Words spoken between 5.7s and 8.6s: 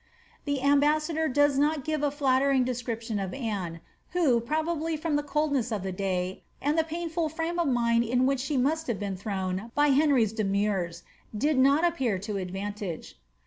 of the day, and the painful frame of mind in which she